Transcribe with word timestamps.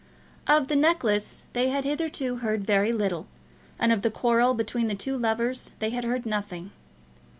Of 0.47 0.67
the 0.67 0.75
necklace 0.75 1.45
they 1.53 1.69
had 1.69 1.83
hitherto 1.85 2.37
heard 2.37 2.65
very 2.65 2.91
little, 2.91 3.27
and 3.77 3.91
of 3.91 4.01
the 4.01 4.09
quarrel 4.09 4.55
between 4.55 4.87
the 4.87 4.95
two 4.95 5.15
lovers 5.15 5.73
they 5.77 5.91
had 5.91 6.05
heard 6.05 6.25
nothing. 6.25 6.71